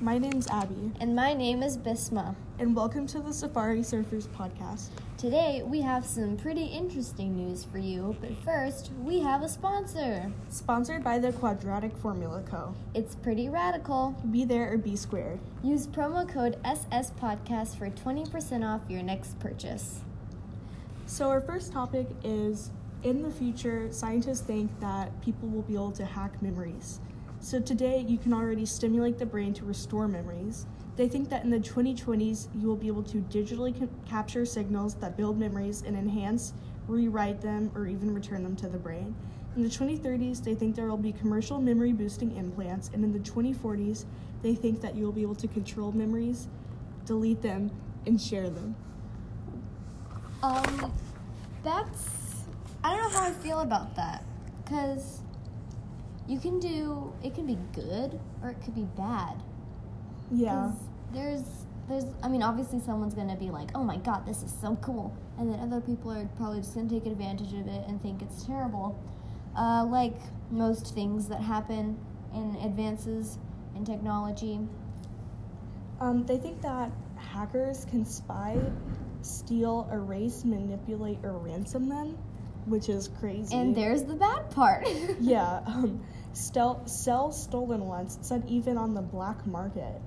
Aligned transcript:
My 0.00 0.16
name's 0.16 0.46
Abby, 0.48 0.92
And 1.00 1.14
my 1.14 1.34
name 1.34 1.62
is 1.62 1.76
Bisma. 1.76 2.34
and 2.58 2.74
welcome 2.74 3.06
to 3.08 3.20
the 3.20 3.32
Safari 3.32 3.80
Surfers 3.80 4.26
podcast. 4.28 4.88
Today 5.16 5.62
we 5.64 5.80
have 5.80 6.04
some 6.06 6.36
pretty 6.36 6.64
interesting 6.64 7.36
news 7.36 7.64
for 7.64 7.78
you, 7.78 8.16
but 8.20 8.36
first 8.44 8.90
we 9.02 9.20
have 9.20 9.42
a 9.42 9.48
sponsor. 9.48 10.32
Sponsored 10.48 11.04
by 11.04 11.18
the 11.18 11.32
Quadratic 11.32 11.96
Formula 11.96 12.42
Co. 12.42 12.74
It's 12.94 13.14
pretty 13.16 13.48
radical. 13.48 14.16
Be 14.30 14.44
there 14.44 14.72
or 14.72 14.78
be 14.78 14.96
squared. 14.96 15.40
Use 15.62 15.86
promo 15.86 16.28
code 16.28 16.58
SSPodcast 16.64 17.76
for 17.76 17.90
20% 17.90 18.64
off 18.64 18.88
your 18.88 19.02
next 19.02 19.38
purchase. 19.40 20.00
So, 21.08 21.30
our 21.30 21.40
first 21.40 21.72
topic 21.72 22.06
is 22.22 22.70
in 23.02 23.22
the 23.22 23.30
future, 23.30 23.90
scientists 23.90 24.42
think 24.42 24.78
that 24.80 25.22
people 25.22 25.48
will 25.48 25.62
be 25.62 25.72
able 25.72 25.92
to 25.92 26.04
hack 26.04 26.42
memories. 26.42 27.00
So, 27.40 27.58
today 27.60 28.04
you 28.06 28.18
can 28.18 28.34
already 28.34 28.66
stimulate 28.66 29.16
the 29.16 29.24
brain 29.24 29.54
to 29.54 29.64
restore 29.64 30.06
memories. 30.06 30.66
They 30.96 31.08
think 31.08 31.30
that 31.30 31.44
in 31.44 31.50
the 31.50 31.60
2020s, 31.60 32.48
you 32.54 32.68
will 32.68 32.76
be 32.76 32.88
able 32.88 33.04
to 33.04 33.22
digitally 33.30 33.76
ca- 33.76 33.88
capture 34.06 34.44
signals 34.44 34.96
that 34.96 35.16
build 35.16 35.38
memories 35.38 35.82
and 35.86 35.96
enhance, 35.96 36.52
rewrite 36.86 37.40
them, 37.40 37.70
or 37.74 37.86
even 37.86 38.14
return 38.14 38.42
them 38.42 38.54
to 38.56 38.68
the 38.68 38.78
brain. 38.78 39.14
In 39.56 39.62
the 39.62 39.70
2030s, 39.70 40.44
they 40.44 40.54
think 40.54 40.76
there 40.76 40.88
will 40.88 40.98
be 40.98 41.12
commercial 41.12 41.58
memory 41.58 41.94
boosting 41.94 42.36
implants, 42.36 42.90
and 42.92 43.02
in 43.02 43.14
the 43.14 43.20
2040s, 43.20 44.04
they 44.42 44.54
think 44.54 44.82
that 44.82 44.94
you 44.94 45.06
will 45.06 45.12
be 45.12 45.22
able 45.22 45.36
to 45.36 45.48
control 45.48 45.90
memories, 45.90 46.48
delete 47.06 47.40
them, 47.40 47.70
and 48.04 48.20
share 48.20 48.50
them. 48.50 48.76
Um, 50.42 50.92
that's. 51.64 52.44
I 52.84 52.96
don't 52.96 53.12
know 53.12 53.18
how 53.18 53.26
I 53.26 53.32
feel 53.32 53.60
about 53.60 53.96
that. 53.96 54.24
Because 54.64 55.20
you 56.26 56.38
can 56.38 56.60
do. 56.60 57.12
It 57.22 57.34
can 57.34 57.46
be 57.46 57.58
good 57.72 58.18
or 58.42 58.50
it 58.50 58.62
could 58.62 58.74
be 58.74 58.86
bad. 58.96 59.42
Yeah. 60.30 60.72
There's, 61.12 61.42
there's. 61.88 62.04
I 62.22 62.28
mean, 62.28 62.42
obviously, 62.42 62.80
someone's 62.80 63.14
gonna 63.14 63.36
be 63.36 63.50
like, 63.50 63.70
"Oh 63.74 63.82
my 63.82 63.96
god, 63.96 64.26
this 64.26 64.42
is 64.42 64.52
so 64.60 64.76
cool," 64.82 65.16
and 65.38 65.50
then 65.52 65.58
other 65.60 65.80
people 65.80 66.12
are 66.12 66.28
probably 66.36 66.60
just 66.60 66.74
gonna 66.74 66.88
take 66.88 67.06
advantage 67.06 67.54
of 67.54 67.66
it 67.66 67.88
and 67.88 68.00
think 68.02 68.22
it's 68.22 68.44
terrible. 68.44 68.98
Uh, 69.56 69.84
like 69.84 70.16
most 70.50 70.94
things 70.94 71.28
that 71.28 71.40
happen 71.40 71.98
in 72.34 72.56
advances 72.62 73.38
in 73.74 73.84
technology. 73.84 74.60
Um, 76.00 76.26
they 76.26 76.36
think 76.36 76.60
that 76.62 76.92
hackers 77.18 77.84
can 77.84 78.04
spy, 78.04 78.58
steal, 79.22 79.88
erase, 79.92 80.44
manipulate, 80.44 81.18
or 81.22 81.38
ransom 81.38 81.88
them, 81.88 82.16
which 82.66 82.88
is 82.88 83.08
crazy. 83.20 83.54
And 83.54 83.74
there's 83.74 84.04
the 84.04 84.14
bad 84.14 84.50
part. 84.50 84.86
yeah, 85.20 85.60
um, 85.66 86.00
stel- 86.32 86.86
sell 86.86 87.32
stolen 87.32 87.86
ones. 87.86 88.18
Said 88.22 88.44
even 88.48 88.76
on 88.76 88.94
the 88.94 89.02
black 89.02 89.46
market. 89.46 90.00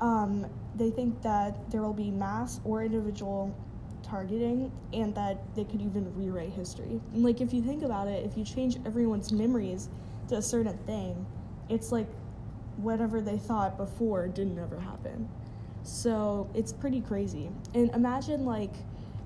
Um, 0.00 0.46
they 0.74 0.90
think 0.90 1.22
that 1.22 1.70
there 1.70 1.82
will 1.82 1.92
be 1.92 2.10
mass 2.10 2.60
or 2.64 2.82
individual 2.82 3.54
targeting, 4.02 4.72
and 4.92 5.14
that 5.14 5.38
they 5.54 5.64
could 5.64 5.80
even 5.80 6.12
rewrite 6.16 6.52
history. 6.52 7.00
And 7.12 7.22
like 7.22 7.40
if 7.40 7.52
you 7.54 7.62
think 7.62 7.82
about 7.82 8.08
it, 8.08 8.24
if 8.26 8.36
you 8.36 8.44
change 8.44 8.76
everyone's 8.84 9.32
memories 9.32 9.88
to 10.28 10.36
a 10.36 10.42
certain 10.42 10.76
thing, 10.78 11.24
it's 11.68 11.92
like 11.92 12.08
whatever 12.76 13.20
they 13.20 13.38
thought 13.38 13.76
before 13.76 14.28
didn't 14.28 14.58
ever 14.58 14.78
happen. 14.78 15.28
So 15.82 16.48
it's 16.54 16.72
pretty 16.72 17.00
crazy. 17.00 17.50
And 17.74 17.90
imagine 17.94 18.44
like 18.44 18.72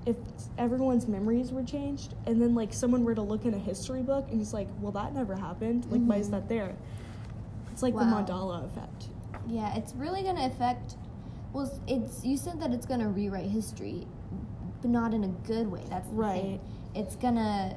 if 0.05 0.15
everyone's 0.57 1.07
memories 1.07 1.51
were 1.51 1.63
changed 1.63 2.13
and 2.25 2.41
then 2.41 2.55
like 2.55 2.73
someone 2.73 3.03
were 3.03 3.15
to 3.15 3.21
look 3.21 3.45
in 3.45 3.53
a 3.53 3.59
history 3.59 4.01
book 4.01 4.25
and 4.31 4.41
it's 4.41 4.53
like, 4.53 4.67
well 4.79 4.91
that 4.93 5.13
never 5.13 5.35
happened. 5.35 5.85
Like 5.91 6.01
why 6.01 6.17
is 6.17 6.27
Mhm. 6.27 6.31
that 6.31 6.49
there? 6.49 6.75
It's 7.71 7.83
like 7.83 7.93
Wow. 7.93 8.01
the 8.01 8.05
Mandela 8.33 8.65
effect. 8.65 9.09
Yeah, 9.47 9.75
it's 9.75 9.93
really 9.95 10.23
gonna 10.23 10.45
affect. 10.45 10.95
Well, 11.53 11.69
it's 11.87 12.25
you 12.25 12.37
said 12.37 12.59
that 12.61 12.71
it's 12.71 12.85
gonna 12.85 13.09
rewrite 13.09 13.49
history, 13.49 14.07
but 14.81 14.89
not 14.91 15.13
in 15.13 15.23
a 15.23 15.27
good 15.47 15.71
way. 15.71 15.83
That's 15.89 16.09
Right. 16.09 16.41
thing. 16.41 16.59
It's 16.95 17.15
gonna 17.15 17.75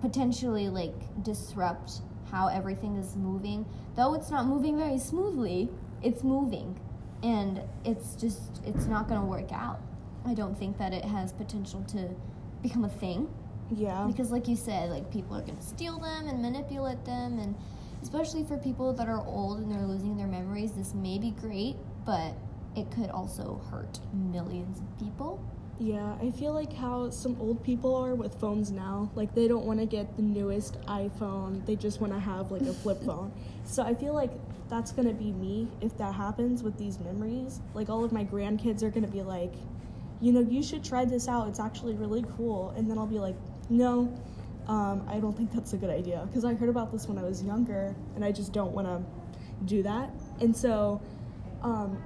potentially 0.00 0.68
like 0.68 1.22
disrupt 1.22 2.00
how 2.30 2.48
everything 2.48 2.96
is 2.96 3.14
moving. 3.16 3.64
Though 3.94 4.14
it's 4.14 4.30
not 4.30 4.46
moving 4.46 4.76
very 4.76 4.98
smoothly, 4.98 5.68
it's 6.02 6.24
moving, 6.24 6.74
and 7.22 7.60
it's 7.84 8.14
just 8.14 8.60
it's 8.66 8.86
not 8.86 9.08
gonna 9.08 9.24
work 9.24 9.52
out. 9.52 9.80
I 10.24 10.34
don't 10.34 10.56
think 10.58 10.78
that 10.78 10.92
it 10.92 11.04
has 11.04 11.32
potential 11.32 11.82
to 11.88 12.08
become 12.62 12.84
a 12.84 12.88
thing 12.88 13.28
Yeah. 13.72 14.04
because 14.06 14.30
like 14.30 14.46
you 14.46 14.54
said 14.56 14.90
like 14.90 15.10
people 15.10 15.36
are 15.36 15.40
going 15.40 15.56
to 15.56 15.62
steal 15.64 15.98
them 15.98 16.28
and 16.28 16.40
manipulate 16.40 17.04
them 17.04 17.40
and 17.40 17.56
especially 18.02 18.44
for 18.44 18.56
people 18.56 18.92
that 18.92 19.08
are 19.08 19.20
old 19.26 19.58
and 19.58 19.70
they're 19.72 19.86
losing 19.86 20.16
their 20.16 20.28
memories 20.28 20.70
this 20.72 20.94
may 20.94 21.18
be 21.18 21.32
great 21.32 21.74
but 22.06 22.34
it 22.76 22.88
could 22.92 23.10
also 23.10 23.60
hurt 23.70 23.98
millions 24.12 24.78
of 24.78 24.98
people 25.04 25.40
Yeah, 25.80 26.14
I 26.22 26.30
feel 26.30 26.52
like 26.52 26.72
how 26.72 27.10
some 27.10 27.36
old 27.40 27.64
people 27.64 27.96
are 27.96 28.14
with 28.14 28.38
phones 28.38 28.70
now. 28.70 29.10
Like 29.16 29.34
they 29.34 29.48
don't 29.48 29.66
want 29.66 29.80
to 29.80 29.86
get 29.86 30.14
the 30.16 30.22
newest 30.22 30.80
iPhone. 30.82 31.66
They 31.66 31.74
just 31.76 32.00
want 32.00 32.12
to 32.12 32.20
have 32.20 32.52
like 32.52 32.62
a 32.62 32.72
flip 32.72 33.02
phone. 33.08 33.32
So 33.64 33.82
I 33.82 33.94
feel 33.94 34.14
like 34.14 34.30
that's 34.68 34.92
going 34.92 35.08
to 35.08 35.14
be 35.14 35.32
me 35.32 35.68
if 35.80 35.96
that 35.98 36.14
happens 36.14 36.62
with 36.62 36.78
these 36.78 36.98
memories. 37.00 37.60
Like 37.74 37.88
all 37.90 38.04
of 38.04 38.12
my 38.12 38.24
grandkids 38.24 38.82
are 38.82 38.90
going 38.90 39.04
to 39.04 39.10
be 39.10 39.22
like, 39.22 39.52
"You 40.20 40.32
know, 40.32 40.40
you 40.40 40.62
should 40.62 40.84
try 40.84 41.04
this 41.04 41.28
out. 41.28 41.48
It's 41.48 41.60
actually 41.60 41.94
really 41.94 42.24
cool." 42.36 42.72
And 42.76 42.90
then 42.90 42.98
I'll 42.98 43.06
be 43.06 43.18
like, 43.18 43.36
"No, 43.68 44.12
um, 44.68 45.06
I 45.08 45.18
don't 45.18 45.36
think 45.36 45.52
that's 45.52 45.72
a 45.72 45.76
good 45.76 45.90
idea 45.90 46.24
because 46.26 46.44
I 46.44 46.54
heard 46.54 46.68
about 46.68 46.92
this 46.92 47.06
when 47.08 47.18
I 47.18 47.22
was 47.22 47.42
younger 47.42 47.94
and 48.14 48.24
I 48.24 48.32
just 48.32 48.52
don't 48.52 48.72
want 48.72 48.86
to 48.86 49.02
do 49.64 49.82
that." 49.82 50.10
And 50.40 50.56
so 50.56 51.00
um, 51.62 52.02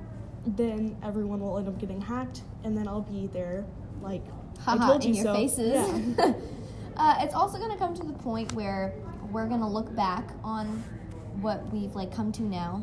then 0.46 0.96
everyone 1.02 1.40
will 1.40 1.58
end 1.58 1.68
up 1.68 1.78
getting 1.78 2.00
hacked, 2.00 2.42
and 2.64 2.76
then 2.76 2.88
I'll 2.88 3.00
be 3.02 3.28
there 3.32 3.64
like 4.02 4.22
I 4.66 4.76
told 4.78 5.04
in 5.04 5.14
you 5.14 5.22
your 5.22 5.24
so. 5.24 5.34
faces 5.34 6.16
Yeah. 6.18 6.32
uh, 6.96 7.16
it's 7.20 7.34
also 7.34 7.58
going 7.58 7.72
to 7.72 7.78
come 7.78 7.94
to 7.94 8.02
the 8.02 8.12
point 8.12 8.52
where 8.52 8.94
we're 9.30 9.46
going 9.46 9.60
to 9.60 9.66
look 9.66 9.94
back 9.94 10.30
on 10.42 10.82
what 11.42 11.72
we've 11.72 11.94
like 11.94 12.14
come 12.14 12.32
to 12.32 12.42
now 12.42 12.82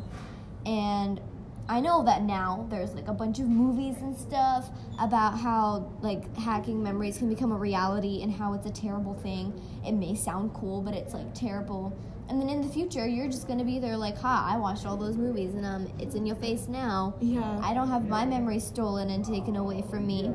and 0.66 1.20
I 1.66 1.80
know 1.80 2.04
that 2.04 2.22
now 2.22 2.66
there's 2.68 2.94
like 2.94 3.08
a 3.08 3.14
bunch 3.14 3.38
of 3.38 3.48
movies 3.48 3.96
and 4.02 4.14
stuff 4.16 4.68
about 5.00 5.38
how 5.38 5.90
like 6.02 6.34
hacking 6.36 6.82
memories 6.82 7.16
can 7.16 7.28
become 7.30 7.52
a 7.52 7.56
reality 7.56 8.22
and 8.22 8.30
how 8.30 8.52
it's 8.52 8.66
a 8.66 8.70
terrible 8.70 9.14
thing. 9.14 9.58
It 9.86 9.92
may 9.92 10.14
sound 10.14 10.52
cool, 10.52 10.82
but 10.82 10.92
it's 10.92 11.14
like 11.14 11.32
terrible. 11.34 11.96
And 12.28 12.40
then 12.40 12.50
in 12.50 12.60
the 12.60 12.68
future, 12.68 13.06
you're 13.06 13.28
just 13.28 13.48
gonna 13.48 13.64
be 13.64 13.78
there 13.78 13.96
like, 13.96 14.18
"Ha! 14.18 14.46
I 14.50 14.58
watched 14.58 14.84
all 14.84 14.96
those 14.96 15.16
movies, 15.16 15.54
and 15.54 15.64
um, 15.64 15.90
it's 15.98 16.14
in 16.14 16.26
your 16.26 16.36
face 16.36 16.68
now. 16.68 17.14
yeah, 17.20 17.58
I 17.62 17.72
don't 17.74 17.88
have 17.88 18.08
my 18.08 18.24
memories 18.26 18.64
stolen 18.64 19.08
and 19.10 19.24
taken 19.24 19.56
away 19.56 19.84
from 19.90 20.06
me. 20.06 20.32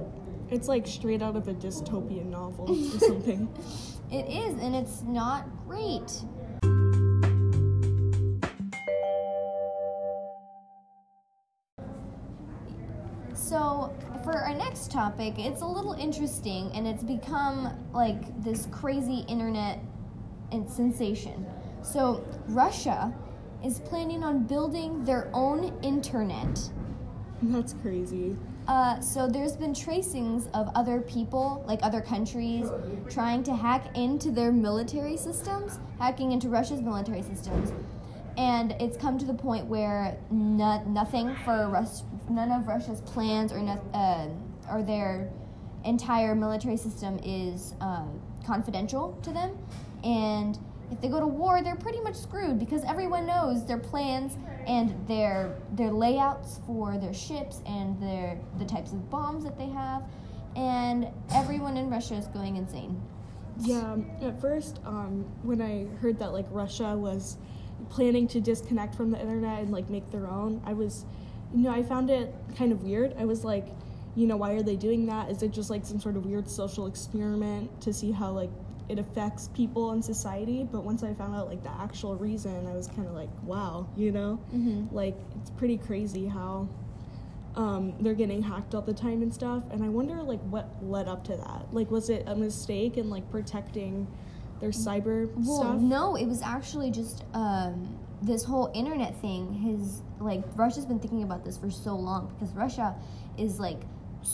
it's 0.50 0.68
like 0.68 0.88
straight 0.88 1.22
out 1.22 1.36
of 1.36 1.48
a 1.48 1.54
dystopian 1.54 2.26
novel 2.26 2.72
or 2.72 3.00
something. 3.08 3.48
It 4.12 4.26
is, 4.28 4.60
and 4.64 4.76
it's 4.76 5.04
not 5.04 5.46
great. 5.68 6.12
So, 13.40 13.92
for 14.24 14.34
our 14.34 14.54
next 14.54 14.92
topic, 14.92 15.40
it's 15.40 15.62
a 15.62 15.66
little 15.66 15.94
interesting 15.94 16.70
and 16.76 16.86
it's 16.86 17.04
become 17.04 17.74
like 17.94 18.44
this 18.44 18.68
crazy 18.70 19.26
internet 19.30 19.80
and 20.52 20.70
sensation. 20.70 21.48
So, 21.82 22.24
Russia 22.50 23.14
is 23.64 23.80
planning 23.80 24.24
on 24.24 24.44
building 24.44 25.06
their 25.06 25.30
own 25.34 25.74
internet. 25.82 26.70
That's 27.42 27.74
crazy. 27.82 28.36
Uh, 28.68 29.00
so 29.00 29.28
there's 29.28 29.56
been 29.56 29.74
tracings 29.74 30.48
of 30.54 30.70
other 30.76 31.02
people, 31.02 31.64
like 31.66 31.80
other 31.82 32.02
countries, 32.02 32.70
trying 33.10 33.42
to 33.44 33.56
hack 33.56 33.98
into 33.98 34.30
their 34.32 34.52
military 34.52 35.18
systems, 35.18 35.80
hacking 35.98 36.34
into 36.34 36.50
Russia's 36.50 36.82
military 36.82 37.24
systems, 37.24 37.74
and 38.40 38.74
it's 38.80 38.96
come 38.96 39.20
to 39.20 39.26
the 39.26 39.34
point 39.34 39.66
where 39.66 40.18
no, 40.32 40.82
nothing 40.86 41.36
for 41.44 41.68
Rus- 41.68 42.04
none 42.30 42.52
of 42.52 42.68
Russia's 42.68 43.02
plans 43.02 43.52
or 43.52 43.60
no, 43.60 43.74
uh, 43.94 44.30
or 44.72 44.82
their 44.82 45.30
entire 45.84 46.34
military 46.34 46.78
system 46.78 47.20
is 47.22 47.74
uh, 47.82 48.06
confidential 48.48 49.20
to 49.24 49.32
them, 49.32 49.58
and 50.06 50.58
if 50.90 51.02
they 51.02 51.10
go 51.10 51.20
to 51.20 51.28
war, 51.28 51.62
they're 51.62 51.76
pretty 51.76 52.00
much 52.00 52.16
screwed 52.16 52.58
because 52.58 52.84
everyone 52.86 53.28
knows 53.28 53.66
their 53.66 53.78
plans 53.78 54.38
and 54.66 54.96
their 55.06 55.58
their 55.74 55.92
layouts 55.92 56.62
for 56.66 56.98
their 56.98 57.14
ships 57.14 57.62
and 57.66 58.02
their 58.02 58.40
the 58.58 58.66
types 58.66 58.94
of 58.94 59.10
bombs 59.10 59.44
that 59.44 59.58
they 59.58 59.68
have, 59.68 60.04
and 60.56 61.10
everyone 61.36 61.76
in 61.76 61.90
Russia 61.90 62.16
is 62.16 62.28
going 62.28 62.56
insane. 62.56 63.02
Yeah, 63.62 63.98
at 64.22 64.40
first, 64.40 64.80
um, 64.86 65.26
when 65.44 65.62
I 65.62 65.88
heard 66.00 66.18
that 66.20 66.32
like 66.32 66.46
Russia 66.52 66.96
was 66.96 67.36
planning 67.90 68.28
to 68.30 68.42
disconnect 68.42 68.96
from 68.96 69.12
the 69.12 69.20
internet 69.20 69.60
and 69.60 69.72
like 69.72 69.90
make 69.90 70.10
their 70.12 70.28
own, 70.28 70.62
I 70.66 70.74
was, 70.74 71.06
you 71.54 71.62
know, 71.64 71.72
I 71.72 71.84
found 71.84 72.10
it 72.10 72.34
kind 72.58 72.72
of 72.72 72.84
weird. 72.84 73.16
I 73.18 73.26
was 73.26 73.44
like, 73.44 73.68
you 74.16 74.28
know, 74.28 74.38
why 74.38 74.54
are 74.54 74.62
they 74.64 74.76
doing 74.76 75.06
that? 75.08 75.30
Is 75.30 75.44
it 75.44 75.52
just 75.52 75.70
like 75.70 75.86
some 75.86 76.00
sort 76.00 76.16
of 76.18 76.26
weird 76.26 76.50
social 76.50 76.88
experiment 76.88 77.82
to 77.82 77.94
see 77.94 78.12
how 78.12 78.32
like 78.32 78.50
it 78.90 79.00
affects 79.00 79.50
people 79.50 79.92
in 79.92 80.02
society? 80.02 80.68
But 80.70 80.84
once 80.84 81.04
I 81.04 81.14
found 81.14 81.36
out 81.36 81.48
like 81.48 81.64
the 81.64 81.72
actual 81.72 82.16
reason, 82.16 82.68
I 82.68 82.74
was 82.74 82.88
kind 82.88 83.08
of 83.08 83.14
like, 83.14 83.30
wow, 83.44 83.88
you 83.96 84.12
know, 84.12 84.40
Mm-hmm. 84.54 84.94
like 84.96 85.16
it's 85.40 85.52
pretty 85.52 85.78
crazy 85.78 86.28
how 86.28 86.68
um, 87.56 87.94
they're 88.00 88.14
getting 88.14 88.42
hacked 88.42 88.74
all 88.76 88.82
the 88.82 88.94
time 88.94 89.22
and 89.22 89.34
stuff. 89.34 89.64
And 89.72 89.84
I 89.84 89.90
wonder 89.90 90.22
like 90.22 90.40
what 90.42 90.70
led 90.82 91.08
up 91.08 91.24
to 91.26 91.36
that. 91.38 91.68
Like, 91.74 91.90
was 91.92 92.10
it 92.10 92.24
a 92.28 92.36
mistake 92.36 92.98
in 92.98 93.10
like 93.10 93.30
protecting 93.32 94.08
their 94.60 94.70
cyber 94.72 95.30
Well, 95.36 95.62
stuff? 95.62 95.80
no, 95.82 96.16
it 96.16 96.26
was 96.26 96.42
actually 96.42 96.92
just 96.92 97.24
um, 97.34 97.98
this 98.22 98.44
whole 98.44 98.72
internet 98.74 99.16
thing. 99.22 99.54
His 99.54 100.02
like 100.20 100.44
Russia's 100.56 100.86
been 100.86 101.00
thinking 101.00 101.24
about 101.24 101.44
this 101.46 101.58
for 101.58 101.70
so 101.72 101.96
long 101.96 102.28
because 102.34 102.54
Russia 102.54 102.96
is 103.38 103.60
like 103.60 103.82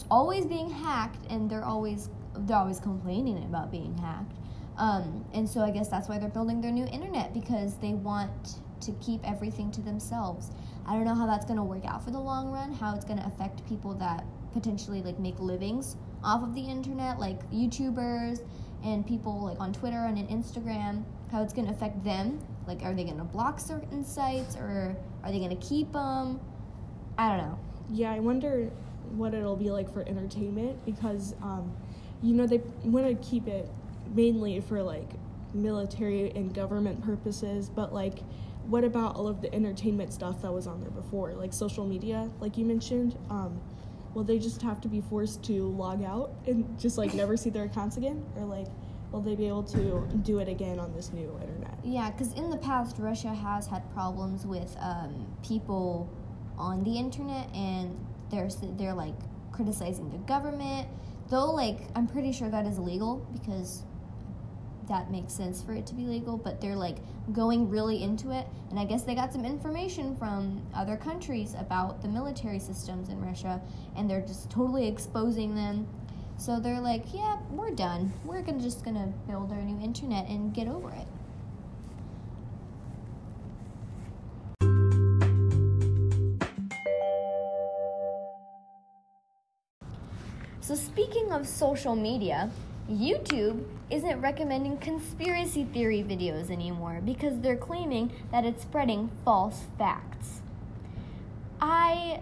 always 0.09 0.45
being 0.45 0.69
hacked, 0.69 1.25
and 1.29 1.49
they're 1.49 1.65
always 1.65 2.09
they're 2.39 2.57
always 2.57 2.79
complaining 2.79 3.43
about 3.43 3.71
being 3.71 3.95
hacked. 3.97 4.33
Um, 4.77 5.23
and 5.33 5.47
so 5.47 5.61
I 5.61 5.71
guess 5.71 5.87
that's 5.87 6.09
why 6.09 6.17
they're 6.19 6.27
building 6.29 6.59
their 6.59 6.71
new 6.71 6.85
internet 6.85 7.33
because 7.33 7.77
they 7.77 7.93
want 7.93 8.55
to 8.81 8.91
keep 8.93 9.21
everything 9.23 9.71
to 9.71 9.81
themselves. 9.81 10.51
I 10.85 10.93
don't 10.95 11.05
know 11.05 11.15
how 11.15 11.25
that's 11.25 11.45
going 11.45 11.57
to 11.57 11.63
work 11.63 11.85
out 11.85 12.03
for 12.03 12.11
the 12.11 12.19
long 12.19 12.51
run, 12.51 12.73
how 12.73 12.93
it's 12.93 13.05
going 13.05 13.19
to 13.19 13.25
affect 13.25 13.65
people 13.67 13.93
that 13.95 14.25
potentially 14.51 15.01
like 15.01 15.17
make 15.17 15.39
livings 15.39 15.95
off 16.23 16.43
of 16.43 16.53
the 16.55 16.61
internet, 16.61 17.19
like 17.19 17.49
YouTubers 17.51 18.41
and 18.85 19.05
people 19.05 19.43
like 19.43 19.59
on 19.59 19.73
Twitter 19.73 19.97
and 20.05 20.17
on 20.17 20.27
Instagram, 20.27 21.03
how 21.31 21.41
it's 21.41 21.53
going 21.53 21.67
to 21.67 21.73
affect 21.73 22.03
them. 22.03 22.39
Like, 22.67 22.83
are 22.83 22.93
they 22.93 23.03
going 23.03 23.17
to 23.17 23.23
block 23.23 23.59
certain 23.59 24.03
sites 24.03 24.55
or 24.55 24.95
are 25.23 25.31
they 25.31 25.39
going 25.39 25.57
to 25.57 25.67
keep 25.67 25.91
them? 25.91 26.39
I 27.17 27.29
don't 27.29 27.37
know. 27.37 27.59
Yeah, 27.91 28.11
I 28.11 28.19
wonder 28.19 28.69
what 29.11 29.33
it'll 29.33 29.55
be 29.55 29.71
like 29.71 29.91
for 29.91 30.07
entertainment 30.07 30.85
because, 30.85 31.35
um, 31.41 31.75
you 32.21 32.33
know, 32.33 32.47
they 32.47 32.61
want 32.83 33.07
to 33.07 33.27
keep 33.27 33.47
it 33.47 33.69
mainly 34.13 34.59
for 34.61 34.81
like 34.81 35.09
military 35.53 36.31
and 36.31 36.53
government 36.53 37.03
purposes, 37.03 37.69
but 37.69 37.93
like, 37.93 38.19
what 38.67 38.83
about 38.83 39.15
all 39.15 39.27
of 39.27 39.41
the 39.41 39.53
entertainment 39.53 40.11
stuff 40.11 40.41
that 40.41 40.51
was 40.51 40.67
on 40.67 40.81
there 40.81 40.89
before, 40.89 41.33
like 41.33 41.53
social 41.53 41.85
media, 41.85 42.29
like 42.39 42.57
you 42.57 42.65
mentioned? 42.65 43.15
Um, 43.29 43.59
will 44.15 44.23
they 44.23 44.39
just 44.39 44.61
have 44.61 44.81
to 44.81 44.87
be 44.87 45.01
forced 45.01 45.43
to 45.43 45.67
log 45.71 46.01
out 46.01 46.31
and 46.47 46.79
just 46.79 46.97
like 46.97 47.13
never 47.13 47.37
see 47.37 47.51
their 47.51 47.65
accounts 47.65 47.97
again, 47.97 48.25
or 48.37 48.45
like, 48.45 48.67
will 49.11 49.21
they 49.21 49.35
be 49.35 49.47
able 49.47 49.63
to 49.63 50.07
do 50.23 50.39
it 50.39 50.47
again 50.47 50.79
on 50.79 50.91
this 50.93 51.11
new 51.11 51.37
internet? 51.41 51.77
Yeah, 51.83 52.09
because 52.09 52.33
in 52.33 52.49
the 52.49 52.57
past, 52.57 52.95
Russia 52.97 53.33
has 53.33 53.67
had 53.67 53.93
problems 53.93 54.45
with 54.45 54.75
um, 54.79 55.27
people 55.45 56.09
on 56.57 56.83
the 56.83 56.97
internet, 56.97 57.53
and 57.53 57.99
they're 58.31 58.49
they're 58.77 58.93
like 58.93 59.15
criticizing 59.51 60.09
the 60.09 60.17
government. 60.19 60.87
Though, 61.29 61.51
like, 61.51 61.79
I'm 61.95 62.07
pretty 62.07 62.31
sure 62.31 62.49
that 62.49 62.65
is 62.65 62.77
illegal 62.77 63.27
because 63.33 63.83
that 64.87 65.11
makes 65.11 65.33
sense 65.33 65.61
for 65.61 65.73
it 65.73 65.85
to 65.87 65.93
be 65.93 66.03
legal. 66.03 66.37
But 66.37 66.61
they're 66.61 66.75
like 66.75 66.97
going 67.31 67.69
really 67.69 68.03
into 68.03 68.31
it, 68.31 68.47
and 68.69 68.79
I 68.79 68.85
guess 68.85 69.03
they 69.03 69.15
got 69.15 69.33
some 69.33 69.45
information 69.45 70.15
from 70.15 70.61
other 70.73 70.97
countries 70.97 71.55
about 71.57 72.01
the 72.01 72.07
military 72.07 72.59
systems 72.59 73.09
in 73.09 73.19
Russia, 73.21 73.61
and 73.95 74.09
they're 74.09 74.21
just 74.21 74.49
totally 74.49 74.87
exposing 74.87 75.55
them. 75.55 75.87
So 76.37 76.59
they're 76.59 76.81
like, 76.81 77.13
yeah, 77.13 77.37
we're 77.49 77.71
done. 77.71 78.11
We're 78.25 78.41
gonna 78.41 78.61
just 78.61 78.83
gonna 78.83 79.11
build 79.27 79.51
our 79.51 79.61
new 79.61 79.83
internet 79.83 80.27
and 80.27 80.53
get 80.53 80.67
over 80.67 80.91
it. 80.91 81.07
So, 90.65 90.73
speaking 90.73 91.31
of 91.31 91.47
social 91.47 91.95
media, 91.95 92.49
YouTube 92.89 93.63
isn't 93.89 94.21
recommending 94.21 94.77
conspiracy 94.77 95.65
theory 95.65 96.03
videos 96.03 96.51
anymore 96.51 97.01
because 97.03 97.39
they're 97.41 97.57
claiming 97.57 98.11
that 98.31 98.45
it's 98.45 98.61
spreading 98.61 99.09
false 99.23 99.63
facts. 99.77 100.41
I 101.59 102.21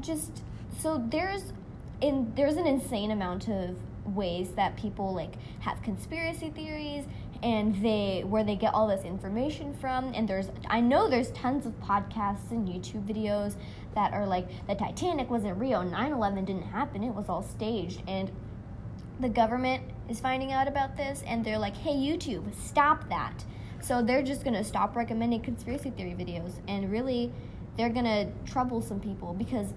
just 0.00 0.42
so 0.78 1.04
there's 1.08 1.52
in 2.00 2.32
there's 2.34 2.56
an 2.56 2.66
insane 2.66 3.10
amount 3.10 3.48
of 3.48 3.76
ways 4.04 4.50
that 4.52 4.76
people 4.76 5.14
like 5.14 5.34
have 5.60 5.82
conspiracy 5.82 6.50
theories 6.50 7.04
and 7.42 7.80
they 7.82 8.24
where 8.26 8.42
they 8.42 8.56
get 8.56 8.74
all 8.74 8.88
this 8.88 9.04
information 9.04 9.74
from 9.74 10.12
and 10.14 10.28
there's 10.28 10.50
I 10.68 10.80
know 10.80 11.08
there's 11.08 11.30
tons 11.32 11.66
of 11.66 11.72
podcasts 11.80 12.50
and 12.50 12.66
YouTube 12.66 13.06
videos 13.06 13.54
that 13.94 14.12
are 14.12 14.26
like 14.26 14.48
the 14.66 14.74
Titanic 14.74 15.30
wasn't 15.30 15.56
real 15.58 15.82
9/11 15.82 16.46
didn't 16.46 16.62
happen 16.62 17.04
it 17.04 17.14
was 17.14 17.28
all 17.28 17.42
staged 17.42 18.02
and 18.08 18.30
the 19.20 19.28
government 19.28 19.82
is 20.08 20.20
finding 20.20 20.52
out 20.52 20.68
about 20.68 20.96
this 20.96 21.22
and 21.26 21.44
they're 21.44 21.58
like 21.58 21.76
hey 21.76 21.94
YouTube 21.94 22.54
stop 22.54 23.08
that 23.08 23.44
so 23.80 24.02
they're 24.02 24.22
just 24.22 24.44
going 24.44 24.54
to 24.54 24.64
stop 24.64 24.96
recommending 24.96 25.40
conspiracy 25.40 25.90
theory 25.90 26.14
videos 26.18 26.60
and 26.66 26.90
really 26.90 27.32
they're 27.76 27.88
going 27.88 28.04
to 28.04 28.28
trouble 28.50 28.80
some 28.80 29.00
people 29.00 29.34
because 29.34 29.72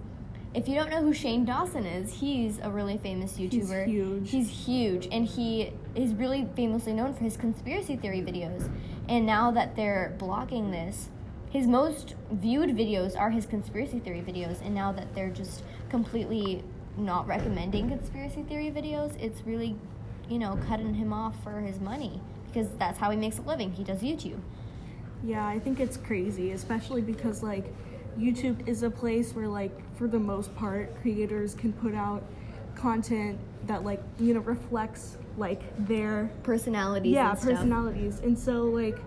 if 0.54 0.68
you 0.68 0.76
don't 0.76 0.90
know 0.90 1.02
who 1.02 1.14
Shane 1.14 1.46
Dawson 1.46 1.86
is, 1.86 2.12
he's 2.12 2.60
a 2.60 2.70
really 2.70 2.98
famous 2.98 3.38
YouTuber. 3.38 3.86
He's 3.86 3.94
huge. 3.94 4.32
He's 4.32 4.50
huge, 4.50 5.08
and 5.10 5.26
he 5.26 5.72
is 5.96 6.14
really 6.14 6.46
famously 6.58 6.92
known 6.92 7.14
for 7.14 7.24
his 7.24 7.38
conspiracy 7.38 7.96
theory 7.96 8.22
videos. 8.22 8.70
And 9.08 9.26
now 9.26 9.52
that 9.52 9.78
they're 9.78 10.14
blocking 10.18 10.72
this, 10.72 11.10
his 11.52 11.68
most 11.68 12.16
viewed 12.32 12.72
videos 12.72 13.18
are 13.18 13.30
his 13.30 13.46
conspiracy 13.46 14.00
theory 14.00 14.22
videos. 14.22 14.60
And 14.66 14.76
now 14.76 14.92
that 14.92 15.14
they're 15.16 15.30
just 15.30 15.64
completely 15.90 16.64
not 16.98 17.28
recommending 17.28 17.90
conspiracy 17.90 18.44
theory 18.44 18.72
videos, 18.72 19.20
it's 19.22 19.42
really, 19.46 19.76
you 20.30 20.40
know, 20.40 20.58
cutting 20.68 20.94
him 20.94 21.14
off 21.14 21.42
for 21.44 21.60
his 21.62 21.80
money 21.80 22.20
because 22.48 22.68
that's 22.78 22.98
how 23.00 23.10
he 23.12 23.18
makes 23.18 23.38
a 23.38 23.42
living. 23.42 23.72
He 23.72 23.84
does 23.84 24.00
YouTube. 24.00 24.40
Yeah, 25.24 25.46
I 25.48 25.60
think 25.60 25.80
it's 25.80 25.98
crazy, 25.98 26.52
especially 26.52 27.02
because 27.02 27.44
like 27.44 27.74
YouTube 28.18 28.68
is 28.68 28.84
a 28.84 28.90
place 28.90 29.34
where 29.34 29.48
like 29.48 29.72
for 29.96 30.08
the 30.08 30.20
most 30.20 30.54
part 30.56 31.00
creators 31.02 31.54
can 31.54 31.72
put 31.74 31.94
out 31.96 32.24
content 32.76 33.40
that 33.68 33.84
like, 33.84 34.02
you 34.20 34.34
know, 34.34 34.40
reflects 34.42 35.18
like 35.38 35.62
their 35.88 36.30
Personalities. 36.44 37.14
yeah, 37.14 37.30
and 37.32 37.40
stuff. 37.40 37.50
personalities. 37.52 38.20
And 38.20 38.38
so 38.38 38.64
like 38.64 38.98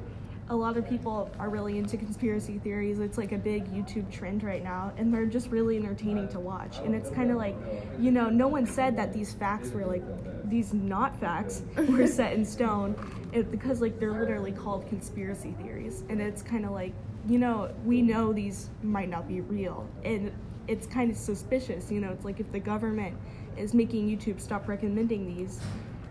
a 0.51 0.57
lot 0.57 0.77
of 0.77 0.87
people 0.87 1.31
are 1.39 1.49
really 1.49 1.79
into 1.79 1.97
conspiracy 1.97 2.59
theories. 2.59 2.99
It's 2.99 3.17
like 3.17 3.33
a 3.33 3.39
big 3.39 3.67
YouTube 3.73 4.11
trend 4.13 4.43
right 4.43 4.63
now, 4.63 4.93
and 4.99 5.13
they're 5.13 5.25
just 5.25 5.49
really 5.49 5.77
entertaining 5.77 6.29
to 6.29 6.41
watch. 6.41 6.79
And 6.79 6.95
it's 6.95 7.09
kind 7.09 7.31
of 7.31 7.39
like, 7.39 7.57
you 7.99 8.11
know, 8.11 8.29
no 8.29 8.47
one 8.47 8.67
said 8.67 8.97
that 8.99 9.13
these 9.13 9.33
facts 9.33 9.71
were 9.71 9.87
like, 9.87 10.03
these 10.51 10.75
not 10.75 11.19
facts 11.19 11.63
were 11.89 12.07
set 12.07 12.35
in 12.35 12.45
stone, 12.45 12.95
it, 13.33 13.51
because 13.51 13.81
like 13.81 13.99
they're 13.99 14.13
literally 14.13 14.53
called 14.53 14.87
conspiracy 14.89 15.55
theories. 15.63 16.05
And 16.11 16.21
it's 16.21 16.43
kind 16.43 16.67
of 16.67 16.73
like, 16.73 16.93
you 17.27 17.39
know, 17.39 17.73
we 17.87 18.03
know 18.03 18.35
these 18.35 18.69
might 18.83 19.09
not 19.09 19.27
be 19.27 19.41
real, 19.41 19.89
and 20.05 20.31
it's 20.69 20.87
kind 20.87 21.11
of 21.11 21.17
suspicious. 21.17 21.91
You 21.91 22.01
know, 22.01 22.11
it's 22.11 22.25
like 22.25 22.39
if 22.39 22.53
the 22.53 22.61
government 22.61 23.17
is 23.57 23.73
making 23.73 24.09
YouTube 24.09 24.41
stop 24.41 24.69
recommending 24.69 25.35
these, 25.35 25.59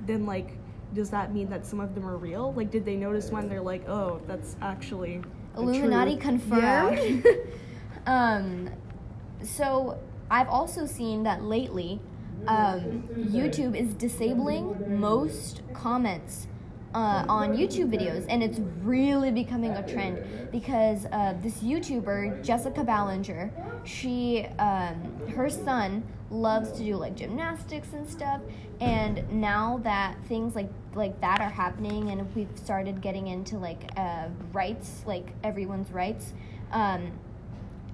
then 0.08 0.26
like 0.26 0.58
does 0.94 1.10
that 1.10 1.34
mean 1.34 1.50
that 1.50 1.66
some 1.66 1.80
of 1.80 1.96
them 1.96 2.06
are 2.06 2.18
real? 2.18 2.54
Like, 2.54 2.72
did 2.72 2.86
they 2.86 2.96
notice 2.96 3.32
when 3.32 3.50
They're 3.50 3.62
like, 3.62 3.88
oh, 3.88 4.22
that's 4.28 4.56
actually 4.62 5.22
Illuminati 5.58 6.12
truth." 6.14 6.22
confirmed. 6.22 7.26
Yeah. 7.26 7.32
um, 8.08 8.70
so 9.42 10.00
I've 10.30 10.50
also 10.50 10.86
seen 10.86 11.24
that 11.24 11.44
lately, 11.44 12.00
um, 12.48 13.04
YouTube 13.16 13.76
is 13.76 13.94
disabling 13.94 15.00
most 15.00 15.62
comments 15.74 16.48
uh, 16.94 17.26
on 17.28 17.56
YouTube 17.56 17.90
videos, 17.92 18.26
and 18.30 18.44
it's 18.44 18.60
really 18.82 19.32
becoming 19.32 19.72
a 19.72 19.88
trend 19.88 20.52
because 20.52 21.06
uh, 21.12 21.36
this 21.42 21.60
YouTuber 21.60 22.44
Jessica 22.44 22.84
Ballinger, 22.84 23.52
she, 23.86 24.46
um, 24.60 25.28
her 25.36 25.50
son 25.50 26.04
loves 26.30 26.72
to 26.74 26.80
do 26.80 26.96
like 26.96 27.16
gymnastics 27.16 27.90
and 27.94 28.10
stuff, 28.10 28.42
and 28.80 29.30
now 29.32 29.80
that 29.84 30.18
things 30.28 30.56
like 30.56 30.70
like 30.96 31.20
that 31.22 31.42
are 31.42 31.50
happening, 31.50 32.10
and 32.10 32.36
we've 32.36 32.48
started 32.56 33.02
getting 33.02 33.28
into 33.28 33.58
like 33.58 33.92
uh, 33.98 34.28
rights, 34.52 35.04
like 35.06 35.34
everyone's 35.44 35.92
rights. 35.92 36.34
Um, 36.72 37.12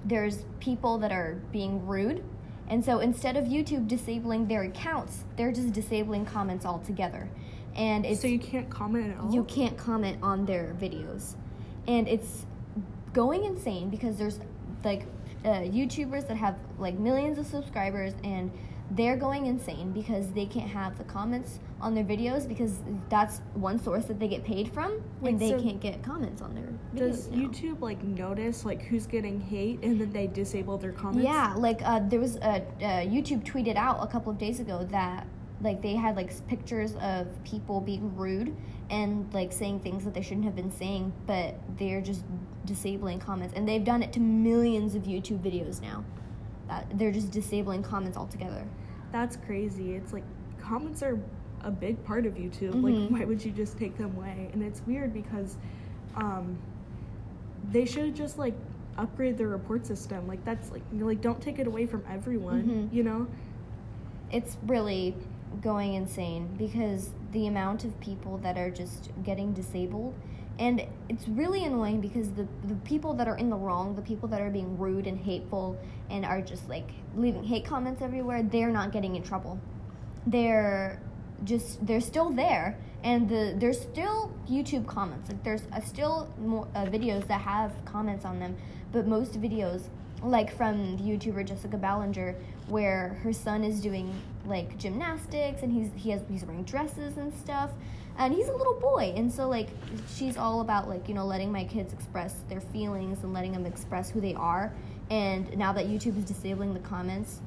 there's 0.04 0.44
people 0.60 0.98
that 0.98 1.12
are 1.12 1.38
being 1.52 1.86
rude. 1.86 2.24
And 2.68 2.84
so 2.84 3.00
instead 3.00 3.36
of 3.36 3.44
YouTube 3.44 3.88
disabling 3.88 4.46
their 4.46 4.62
accounts, 4.62 5.24
they're 5.36 5.52
just 5.52 5.72
disabling 5.72 6.24
comments 6.24 6.64
altogether. 6.64 7.28
And 7.74 8.06
it's 8.06 8.20
so 8.20 8.28
you 8.28 8.38
can't 8.38 8.70
comment 8.70 9.12
at 9.12 9.20
all. 9.20 9.32
you 9.32 9.44
can't 9.44 9.76
comment 9.76 10.18
on 10.22 10.46
their 10.46 10.74
videos. 10.80 11.34
And 11.86 12.08
it's 12.08 12.46
going 13.12 13.44
insane 13.44 13.90
because 13.90 14.16
there's 14.16 14.38
like 14.84 15.04
uh, 15.44 15.48
YouTubers 15.48 16.26
that 16.28 16.36
have 16.36 16.58
like 16.78 16.98
millions 16.98 17.38
of 17.38 17.46
subscribers 17.46 18.14
and 18.24 18.50
they're 18.92 19.16
going 19.16 19.46
insane 19.46 19.92
because 19.92 20.28
they 20.32 20.46
can't 20.46 20.68
have 20.68 20.98
the 20.98 21.04
comments 21.04 21.60
on 21.80 21.94
their 21.94 22.04
videos 22.04 22.48
because 22.48 22.78
that's 23.08 23.40
one 23.54 23.78
source 23.78 24.04
that 24.06 24.18
they 24.18 24.26
get 24.26 24.44
paid 24.44 24.72
from, 24.72 25.00
Wait, 25.20 25.30
and 25.30 25.40
they 25.40 25.50
so 25.50 25.62
can't 25.62 25.80
get 25.80 26.02
comments 26.02 26.42
on 26.42 26.54
their 26.54 26.64
videos 26.94 27.10
Does. 27.10 27.28
YouTube 27.28 27.80
like 27.80 28.02
notice 28.02 28.64
like 28.64 28.82
who's 28.82 29.06
getting 29.06 29.40
hate 29.40 29.80
and 29.82 30.00
then 30.00 30.12
they 30.12 30.26
disable 30.26 30.76
their 30.76 30.92
comments? 30.92 31.24
Yeah, 31.24 31.54
like 31.56 31.80
uh, 31.84 32.00
there 32.08 32.20
was 32.20 32.36
a 32.36 32.60
uh, 32.60 32.62
YouTube 33.04 33.44
tweeted 33.44 33.76
out 33.76 33.98
a 34.02 34.06
couple 34.06 34.32
of 34.32 34.38
days 34.38 34.60
ago 34.60 34.86
that 34.90 35.26
like 35.62 35.82
they 35.82 35.94
had 35.94 36.16
like 36.16 36.32
pictures 36.48 36.96
of 36.96 37.26
people 37.44 37.80
being 37.80 38.16
rude 38.16 38.56
and 38.88 39.32
like 39.32 39.52
saying 39.52 39.80
things 39.80 40.04
that 40.04 40.14
they 40.14 40.22
shouldn't 40.22 40.44
have 40.44 40.56
been 40.56 40.72
saying, 40.72 41.12
but 41.26 41.54
they're 41.78 42.00
just 42.00 42.24
disabling 42.74 43.18
comments, 43.18 43.52
and 43.56 43.68
they've 43.68 43.84
done 43.84 44.00
it 44.02 44.12
to 44.12 44.20
millions 44.20 44.94
of 44.94 45.02
YouTube 45.02 45.40
videos 45.40 45.82
now. 45.82 46.04
That 46.68 46.86
they're 46.94 47.10
just 47.10 47.32
disabling 47.32 47.82
comments 47.82 48.16
altogether. 48.16 48.64
That's 49.10 49.36
crazy. 49.36 49.94
It's 49.94 50.12
like 50.12 50.22
comments 50.60 51.02
are 51.02 51.18
a 51.62 51.70
big 51.70 52.02
part 52.04 52.26
of 52.26 52.34
YouTube. 52.34 52.74
Mhm. 52.74 52.82
Like 52.84 53.10
why 53.20 53.24
would 53.26 53.44
you 53.44 53.50
just 53.50 53.76
take 53.76 53.98
them 53.98 54.16
away? 54.16 54.48
And 54.52 54.62
it's 54.62 54.80
weird 54.86 55.12
because 55.12 55.56
um 56.14 56.56
they 57.72 57.84
should 57.84 58.14
just 58.14 58.38
like 58.38 58.54
upgrade 58.96 59.36
their 59.36 59.48
report 59.48 59.84
system. 59.84 60.28
Like 60.28 60.44
that's 60.44 60.70
like 60.70 60.82
like 60.92 61.20
don't 61.20 61.40
take 61.42 61.58
it 61.58 61.66
away 61.66 61.86
from 61.86 62.04
everyone, 62.08 62.62
Mhm. 62.62 62.94
you 62.94 63.02
know? 63.02 63.26
it's 64.32 64.56
really 64.64 65.12
going 65.60 65.94
insane 65.94 66.48
because 66.56 67.10
the 67.32 67.48
amount 67.48 67.82
of 67.84 67.98
people 67.98 68.38
that 68.38 68.56
are 68.56 68.70
just 68.70 69.10
getting 69.24 69.52
disabled 69.52 70.14
and 70.60 70.86
it's 71.08 71.26
really 71.26 71.64
annoying 71.64 72.00
because 72.02 72.30
the 72.32 72.46
the 72.64 72.74
people 72.84 73.14
that 73.14 73.26
are 73.26 73.36
in 73.36 73.48
the 73.48 73.56
wrong 73.56 73.96
the 73.96 74.02
people 74.02 74.28
that 74.28 74.40
are 74.42 74.50
being 74.50 74.78
rude 74.78 75.06
and 75.06 75.18
hateful 75.18 75.76
and 76.10 76.24
are 76.24 76.42
just 76.42 76.68
like 76.68 76.90
leaving 77.16 77.42
hate 77.42 77.64
comments 77.64 78.02
everywhere 78.02 78.42
they're 78.42 78.70
not 78.70 78.92
getting 78.92 79.16
in 79.16 79.22
trouble. 79.22 79.58
They're 80.26 81.00
just 81.44 81.84
they're 81.84 82.02
still 82.02 82.30
there. 82.30 82.78
And 83.02 83.30
the 83.30 83.54
there's 83.56 83.80
still 83.80 84.30
youtube 84.48 84.86
comments. 84.86 85.30
Like 85.30 85.42
there's 85.42 85.62
uh, 85.72 85.80
still 85.80 86.32
more 86.38 86.68
uh, 86.74 86.84
videos 86.84 87.26
that 87.28 87.40
have 87.40 87.72
comments 87.86 88.26
on 88.26 88.38
them. 88.38 88.56
But 88.92 89.06
most 89.06 89.40
videos 89.40 89.88
like 90.22 90.54
from 90.54 90.98
the 90.98 91.02
youtuber 91.02 91.42
jessica 91.42 91.78
ballinger 91.78 92.36
where 92.68 93.18
her 93.22 93.32
son 93.32 93.64
is 93.64 93.80
doing 93.80 94.12
like 94.44 94.76
gymnastics 94.76 95.62
and 95.62 95.72
he's 95.72 95.88
he 95.96 96.10
has 96.10 96.20
he's 96.28 96.44
wearing 96.44 96.62
dresses 96.64 97.16
and 97.16 97.34
stuff 97.34 97.70
and 98.18 98.34
he's 98.34 98.48
a 98.48 98.56
little 98.56 98.78
boy 98.80 99.12
and 99.16 99.32
so 99.32 99.48
like 99.48 99.68
she's 100.14 100.36
all 100.36 100.60
about 100.60 100.88
like 100.88 101.08
you 101.08 101.14
know 101.14 101.24
letting 101.24 101.50
my 101.50 101.64
kids 101.64 101.92
express 101.92 102.34
their 102.48 102.60
feelings 102.60 103.22
and 103.22 103.32
letting 103.32 103.52
them 103.52 103.66
express 103.66 104.10
who 104.10 104.20
they 104.20 104.34
are. 104.34 104.72
And 105.10 105.56
now 105.58 105.72
that 105.72 105.86
youtube 105.86 106.16
is 106.18 106.24
disabling 106.24 106.72
the 106.72 106.80
comments 106.80 107.40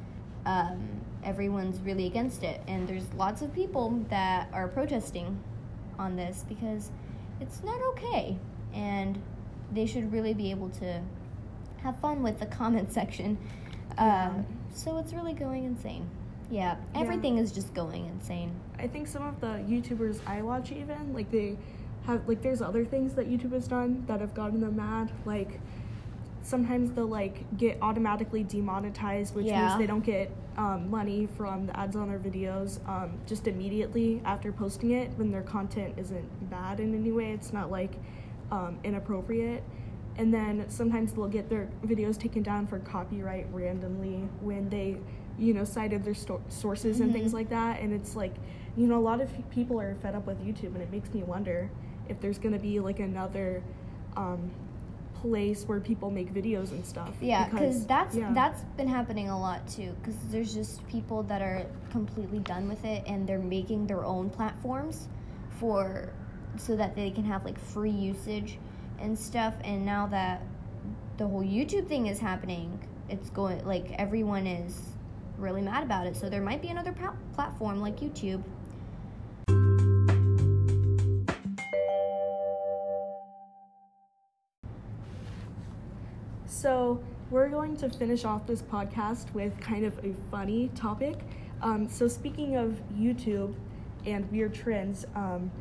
um, 0.45 1.01
everyone's 1.23 1.79
really 1.81 2.05
against 2.05 2.43
it. 2.43 2.61
And 2.67 2.87
there's 2.87 3.11
lots 3.13 3.41
of 3.41 3.53
people 3.53 4.03
that 4.09 4.49
are 4.53 4.67
protesting 4.67 5.39
on 5.97 6.15
this 6.15 6.43
because 6.47 6.91
it's 7.39 7.63
not 7.63 7.81
okay. 7.81 8.37
And 8.73 9.21
they 9.71 9.85
should 9.85 10.11
really 10.11 10.33
be 10.33 10.51
able 10.51 10.69
to 10.69 11.01
have 11.81 11.97
fun 11.99 12.23
with 12.23 12.39
the 12.39 12.45
comment 12.45 12.91
section. 12.99 13.37
Yeah. 13.95 14.27
um, 14.27 14.45
so 14.73 14.97
it's 14.97 15.13
really 15.13 15.33
going 15.33 15.65
insane 15.65 16.09
yeah 16.53 16.75
Yeah. 16.93 17.01
everything 17.01 17.37
is 17.43 17.51
just 17.51 17.73
going 17.73 18.05
insane 18.15 18.51
I 18.77 18.87
think 18.93 19.07
some 19.07 19.25
of 19.31 19.35
the 19.45 19.53
YouTubers 19.71 20.17
I 20.27 20.41
watch 20.41 20.71
even 20.71 21.13
like 21.17 21.29
they 21.31 21.57
have 22.07 22.27
like 22.27 22.41
there's 22.41 22.61
other 22.61 22.83
things 22.93 23.13
that 23.17 23.25
YouTube 23.31 23.53
has 23.53 23.67
done 23.67 23.91
that 24.07 24.19
have 24.19 24.33
gotten 24.41 24.59
them 24.59 24.75
mad. 24.75 25.07
Like 25.25 25.51
sometimes 26.41 26.91
they'll 26.91 27.07
like 27.07 27.35
get 27.57 27.77
automatically 27.81 28.43
demonetized, 28.43 29.33
which 29.35 29.45
Yeah. 29.45 29.67
means 29.67 29.79
they 29.79 29.87
don't 29.87 30.03
get 30.03 30.29
um, 30.57 30.89
money 30.89 31.27
from 31.37 31.65
the 31.67 31.79
ads 31.79 31.95
on 31.95 32.09
their 32.09 32.19
videos 32.19 32.85
um, 32.89 33.09
just 33.25 33.47
immediately 33.47 34.21
after 34.25 34.51
posting 34.51 34.91
it 34.91 35.11
when 35.17 35.31
their 35.31 35.43
content 35.43 35.93
isn't 35.97 36.49
bad 36.49 36.79
in 36.81 36.93
any 36.93 37.11
way. 37.13 37.31
It's 37.31 37.53
not 37.53 37.71
like 37.71 37.93
um, 38.51 38.77
inappropriate. 38.83 39.63
And 40.17 40.33
then 40.33 40.65
sometimes 40.69 41.13
they'll 41.13 41.27
get 41.39 41.49
their 41.49 41.69
videos 41.85 42.19
taken 42.19 42.43
down 42.43 42.67
for 42.67 42.79
copyright 42.79 43.47
randomly 43.53 44.27
when 44.41 44.69
they, 44.69 44.97
you 45.39 45.53
know, 45.53 45.63
cited 45.63 46.03
their 46.03 46.13
sto- 46.13 46.41
sources 46.49 46.99
and 46.99 47.11
things 47.11 47.31
Mhm. 47.31 47.35
like 47.35 47.49
that. 47.49 47.81
And 47.81 47.91
it's 47.93 48.15
like, 48.15 48.33
you 48.77 48.87
know, 48.87 48.97
a 48.97 49.01
lot 49.01 49.19
of 49.21 49.29
people 49.51 49.79
are 49.79 49.95
fed 49.95 50.15
up 50.15 50.25
with 50.27 50.39
YouTube, 50.45 50.73
and 50.75 50.81
it 50.81 50.91
makes 50.91 51.13
me 51.13 51.23
wonder 51.23 51.69
if 52.09 52.19
there's 52.21 52.37
gonna 52.37 52.59
be 52.59 52.79
like 52.79 52.99
another 52.99 53.63
um, 54.15 54.51
place 55.15 55.63
where 55.65 55.79
people 55.79 56.11
make 56.11 56.33
videos 56.33 56.71
and 56.71 56.85
stuff. 56.85 57.13
yeah 57.21 57.47
because 57.49 57.85
that's 57.87 58.15
yeah. 58.15 58.31
that's 58.33 58.61
been 58.77 58.87
happening 58.89 59.29
a 59.29 59.39
lot 59.39 59.65
too 59.67 59.95
because 60.01 60.15
there's 60.29 60.53
just 60.53 60.85
people 60.87 61.23
that 61.23 61.41
are 61.41 61.65
completely 61.91 62.39
done 62.39 62.67
with 62.67 62.83
it 62.83 63.01
and 63.07 63.25
they're 63.25 63.39
making 63.39 63.87
their 63.87 64.03
own 64.03 64.29
platforms 64.29 65.07
for 65.59 66.09
so 66.57 66.75
that 66.75 66.93
they 66.95 67.09
can 67.09 67.23
have 67.23 67.45
like 67.45 67.57
free 67.57 67.89
usage 67.89 68.57
and 68.99 69.17
stuff 69.17 69.53
and 69.63 69.85
now 69.85 70.05
that 70.07 70.41
the 71.17 71.25
whole 71.25 71.41
youtube 71.43 71.87
thing 71.87 72.07
is 72.07 72.19
happening 72.19 72.77
it's 73.09 73.29
going 73.29 73.65
like 73.65 73.91
everyone 73.93 74.45
is 74.45 74.92
really 75.37 75.61
mad 75.61 75.83
about 75.83 76.07
it 76.07 76.15
so 76.15 76.29
there 76.29 76.41
might 76.41 76.61
be 76.61 76.69
another 76.69 76.91
pa- 76.91 77.15
platform 77.33 77.81
like 77.81 77.99
youtube 77.99 78.43
So, 86.63 87.03
we're 87.29 87.49
going 87.49 87.75
to 87.75 87.89
finish 87.89 88.23
off 88.23 88.47
this 88.47 88.61
podcast 88.61 89.33
with 89.33 89.59
kind 89.59 89.85
of 89.85 89.97
a 90.05 90.13
funny 90.31 90.69
topic. 90.75 91.19
Um, 91.61 91.89
so, 91.89 92.07
speaking 92.07 92.55
of 92.55 92.81
YouTube 92.95 93.53
and 94.05 94.31
weird 94.31 94.53
trends, 94.53 95.05
um, 95.13 95.51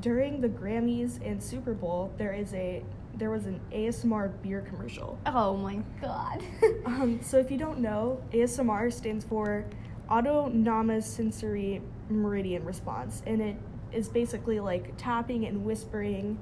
during 0.00 0.40
the 0.40 0.48
Grammys 0.48 1.20
and 1.22 1.42
Super 1.42 1.74
Bowl, 1.74 2.10
there 2.16 2.32
is 2.32 2.54
a 2.54 2.82
there 3.16 3.30
was 3.30 3.46
an 3.46 3.60
ASMR 3.72 4.30
beer 4.42 4.60
commercial. 4.60 5.18
oh 5.26 5.56
my 5.56 5.80
god 6.00 6.42
Um, 6.84 7.20
so, 7.22 7.38
if 7.38 7.50
you 7.50 7.58
don't 7.58 7.80
know, 7.80 8.22
ASMR 8.32 8.92
stands 8.92 9.24
for 9.24 9.64
Autonomous 10.08 11.06
Sensory 11.06 11.82
Meridian 12.08 12.64
Response, 12.64 13.22
and 13.26 13.42
it 13.42 13.56
is 13.92 14.08
basically 14.08 14.60
like 14.60 14.96
tapping 14.96 15.46
and 15.46 15.64
whispering, 15.64 16.38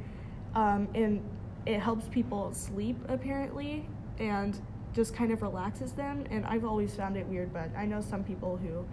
um, 0.54 0.88
and 0.94 1.22
it 1.66 1.80
helps 1.80 2.06
people 2.08 2.52
sleep 2.52 2.96
apparently, 3.08 3.88
and 4.18 4.60
just 4.92 5.14
kind 5.14 5.32
of 5.32 5.42
relaxes 5.42 5.92
them. 5.92 6.24
And 6.30 6.44
I've 6.46 6.64
always 6.64 6.94
found 6.94 7.16
it 7.16 7.26
weird, 7.26 7.52
but 7.52 7.70
I 7.76 7.86
know 7.86 8.00
some 8.00 8.22
people 8.22 8.56
who 8.56 8.84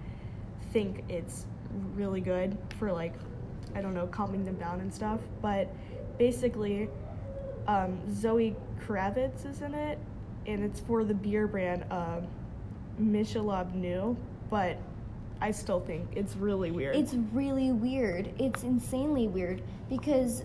think 0.72 1.04
it's 1.10 1.46
really 1.96 2.22
good 2.22 2.58
for 2.80 2.92
like, 2.92 3.14
I 3.76 3.82
don't 3.82 3.94
know, 3.94 4.08
calming 4.08 4.44
them 4.46 4.56
down 4.56 4.80
and 4.80 4.94
stuff. 4.94 5.20
But 5.42 5.74
basically, 6.18 6.90
um, 7.68 8.00
Zoe 8.14 8.56
Kravitz 8.86 9.46
is 9.46 9.62
in 9.62 9.74
it, 9.74 9.98
and 10.48 10.64
it's 10.64 10.80
for 10.80 11.04
the 11.04 11.14
beer 11.14 11.48
brand 11.48 11.86
um, 11.92 12.28
Michelob 13.00 13.74
New, 13.74 14.18
but 14.50 14.78
I 15.42 15.52
still 15.52 15.80
think 15.80 16.10
it's 16.16 16.36
really 16.36 16.72
weird. 16.72 16.96
It's 16.96 17.16
really 17.34 17.72
weird. 17.72 18.32
It's 18.38 18.64
insanely 18.64 19.28
weird 19.28 19.62
because 19.90 20.44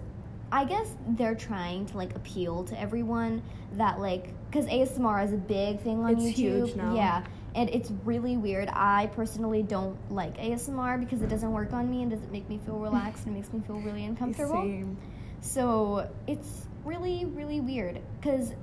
I 0.51 0.65
guess 0.65 0.89
they're 1.11 1.35
trying 1.35 1.87
to 1.87 1.97
like 1.97 2.15
appeal 2.15 2.65
to 2.65 2.81
everyone 2.81 3.43
that 3.75 4.01
like 4.01 4.33
because 4.51 4.67
ASMR 4.67 5.25
is 5.25 5.33
a 5.33 5.37
big 5.37 5.81
thing 5.81 6.05
on 6.05 6.13
It's 6.13 6.23
YouTube. 6.23 6.35
huge 6.35 6.77
now. 6.77 6.95
Yeah, 6.95 7.25
and 7.55 7.69
it's 7.71 7.91
really 8.05 8.37
weird. 8.37 8.69
I 8.73 9.07
personally 9.09 9.63
don't 9.63 9.97
like 10.11 10.37
ASMR 10.39 10.99
because 11.01 11.21
it 11.21 11.29
doesn't 11.29 11.53
work 11.53 11.73
on 11.73 11.91
me 11.91 12.03
and 12.03 12.11
doesn't 12.11 12.33
make 12.33 12.49
me 12.49 12.59
feel 12.65 12.79
relaxed 12.79 13.27
and 13.27 13.35
makes 13.35 13.53
me 13.53 13.61
feel 13.67 13.81
really 13.81 14.05
uncomfortable. 14.05 14.63
Same. 14.63 14.97
So 15.41 16.09
it's 16.27 16.66
really 16.87 17.25
really 17.27 17.61
weird 17.61 18.01
because 18.21 18.55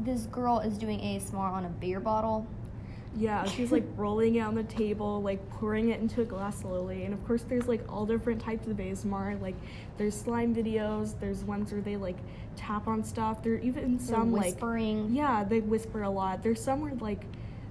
this 0.00 0.22
girl 0.26 0.60
is 0.60 0.76
doing 0.78 0.98
ASMR 1.00 1.38
on 1.52 1.64
a 1.64 1.68
beer 1.68 2.00
bottle. 2.00 2.46
Yeah, 3.16 3.44
she's 3.46 3.72
like 3.72 3.84
rolling 3.96 4.36
it 4.36 4.40
on 4.40 4.54
the 4.54 4.62
table, 4.64 5.22
like 5.22 5.48
pouring 5.50 5.88
it 5.88 5.98
into 5.98 6.20
a 6.20 6.24
glass 6.24 6.58
slowly. 6.60 7.04
And 7.04 7.14
of 7.14 7.26
course, 7.26 7.42
there's 7.42 7.66
like 7.66 7.80
all 7.90 8.06
different 8.06 8.40
types 8.40 8.68
of 8.68 8.76
ASMR. 8.76 9.40
Like, 9.40 9.56
there's 9.96 10.14
slime 10.14 10.54
videos. 10.54 11.18
There's 11.18 11.42
ones 11.42 11.72
where 11.72 11.80
they 11.80 11.96
like 11.96 12.18
tap 12.54 12.86
on 12.86 13.02
stuff. 13.02 13.42
There 13.42 13.54
are 13.54 13.58
even 13.58 13.96
They're 13.96 14.06
some 14.06 14.30
like 14.32 14.52
whispering. 14.52 15.14
yeah, 15.14 15.42
they 15.42 15.60
whisper 15.60 16.02
a 16.02 16.10
lot. 16.10 16.42
There's 16.44 16.62
some 16.62 16.82
where 16.82 16.94
like 16.96 17.24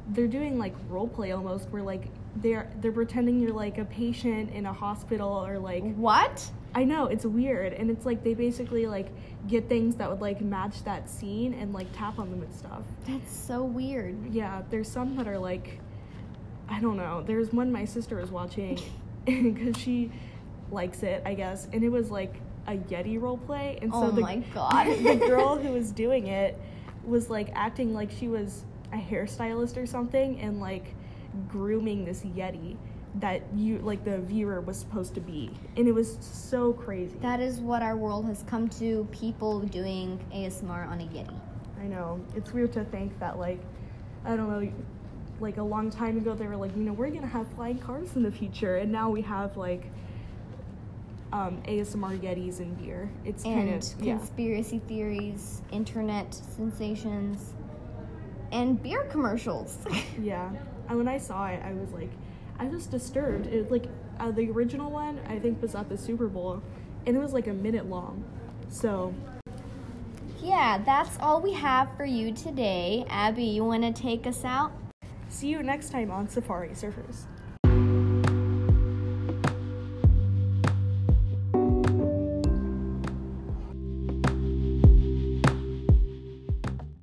they're 0.10 0.28
doing 0.28 0.58
like 0.58 0.74
role 0.90 1.08
play 1.08 1.32
almost, 1.32 1.70
where 1.70 1.84
like 1.84 2.08
they're 2.38 2.70
they're 2.82 2.92
pretending 2.92 3.40
you're 3.40 3.54
like 3.54 3.78
a 3.78 3.86
patient 3.86 4.52
in 4.52 4.66
a 4.66 4.74
hospital 4.74 5.30
or 5.46 5.60
like 5.60 5.84
What? 5.96 6.50
I 6.78 6.84
know 6.84 7.08
it's 7.08 7.26
weird, 7.26 7.74
and 7.74 7.90
it's 7.90 8.06
like 8.06 8.24
they 8.24 8.36
basically 8.36 8.86
like 8.86 9.08
get 9.48 9.68
things 9.68 9.96
that 9.96 10.08
would 10.12 10.22
like 10.22 10.42
match 10.42 10.84
that 10.84 11.10
scene 11.10 11.56
and 11.56 11.74
like 11.74 11.88
tap 11.92 12.20
on 12.20 12.30
them 12.30 12.44
and 12.44 12.54
stuff. 12.54 12.84
That's 13.08 13.36
so 13.36 13.64
weird. 13.64 14.32
Yeah, 14.32 14.62
there's 14.70 14.88
some 14.88 15.16
that 15.16 15.28
are 15.28 15.40
like, 15.40 15.80
I 16.70 16.80
don't 16.80 16.96
know. 16.96 17.24
There's 17.26 17.52
one 17.52 17.72
my 17.72 17.84
sister 17.84 18.18
was 18.18 18.30
watching 18.30 18.80
because 19.26 19.76
she 19.76 20.12
likes 20.70 21.02
it, 21.02 21.24
I 21.26 21.34
guess, 21.34 21.68
and 21.74 21.84
it 21.84 21.90
was 21.90 22.12
like 22.12 22.36
a 22.68 22.74
Yeti 22.74 23.20
role 23.20 23.40
play, 23.40 23.80
and 23.82 23.92
so 23.92 24.04
Oh 24.04 24.12
the, 24.12 24.22
my 24.22 24.36
God. 24.54 24.86
the 24.86 25.16
girl 25.28 25.58
who 25.58 25.72
was 25.72 25.92
doing 25.92 26.28
it 26.28 26.60
was 27.04 27.28
like 27.28 27.50
acting 27.56 27.92
like 27.96 28.12
she 28.12 28.28
was 28.28 28.66
a 28.94 28.98
hairstylist 28.98 29.78
or 29.78 29.88
something, 29.88 30.40
and 30.42 30.60
like 30.60 30.94
grooming 31.48 32.06
this 32.06 32.22
Yeti 32.22 32.78
that 33.20 33.42
you 33.56 33.80
like 33.80 34.04
the 34.04 34.20
viewer 34.20 34.62
was 34.62 34.78
supposed 34.78 35.14
to 35.16 35.22
be, 35.22 35.52
and 35.76 35.88
it 35.88 35.92
was 35.94 36.18
so 36.22 36.74
crazy. 36.74 37.18
That 37.22 37.40
is 37.40 37.60
what 37.60 37.82
our 37.82 37.96
world 37.96 38.26
has 38.26 38.44
come 38.44 38.68
to 38.70 39.08
people 39.12 39.62
doing 39.62 40.20
ASMR 40.34 40.88
on 40.88 41.02
a 41.02 41.06
Yeti. 41.06 41.34
I 41.82 41.86
know 41.86 42.20
it's 42.36 42.54
weird 42.54 42.74
to 42.74 42.84
think 42.86 43.18
that 43.20 43.38
like 43.40 43.60
I 44.26 44.36
don't 44.36 44.50
know, 44.50 44.72
like 45.40 45.58
a 45.58 45.64
long 45.64 45.90
time 45.90 46.18
ago 46.18 46.34
they 46.36 46.48
were 46.48 46.58
like 46.58 46.76
you 46.76 46.84
know 46.84 46.94
we're 46.94 47.10
gonna 47.10 47.28
have 47.28 47.48
flying 47.54 47.80
cars 47.80 48.16
in 48.16 48.24
the 48.24 48.32
future, 48.32 48.78
and 48.78 48.92
now 48.92 49.10
we 49.10 49.22
have 49.22 49.58
like 49.58 49.86
um, 51.34 51.62
ASMR 51.68 52.18
Yetis 52.20 52.60
and 52.60 52.78
beer. 52.78 53.10
It's 53.26 53.44
kind 53.44 53.70
And 53.70 53.84
of 53.84 54.02
yeah. 54.06 54.18
conspiracy 54.18 54.80
theories, 54.88 55.62
internet 55.72 56.34
sensations, 56.34 57.54
and 58.52 58.82
beer 58.82 59.04
commercials. 59.06 59.78
Yeah, 60.22 60.50
and 60.90 60.98
when 60.98 61.08
I 61.08 61.18
saw 61.18 61.48
it, 61.48 61.62
I 61.64 61.74
was 61.74 61.92
like, 61.92 62.10
I 62.60 62.66
was 62.66 62.88
disturbed. 62.88 63.48
It 63.48 63.72
like 63.72 63.86
uh, 64.20 64.32
the 64.32 64.50
original 64.50 64.92
one 64.92 65.20
I 65.28 65.40
think 65.40 65.62
was 65.62 65.76
at 65.76 65.90
the 65.90 65.98
Super 65.98 66.28
Bowl, 66.28 66.62
and 67.06 67.16
it 67.16 67.20
was 67.20 67.34
like 67.34 67.48
a 67.48 67.54
minute 67.54 67.88
long. 67.90 68.24
So 68.70 69.14
yeah, 70.42 70.78
that's 70.86 71.18
all 71.20 71.42
we 71.42 71.54
have 71.54 71.96
for 71.96 72.06
you 72.06 72.32
today. 72.34 73.06
Abby, 73.10 73.44
you 73.44 73.64
want 73.64 73.84
to 73.84 73.94
take 73.94 74.26
us 74.28 74.44
out? 74.44 74.72
see 75.30 75.50
you 75.50 75.62
next 75.62 75.90
time 75.90 76.10
on 76.10 76.28
Safari 76.28 76.70
Surfers. 76.70 77.26